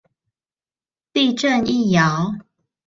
[1.13, 2.33] 地震一搖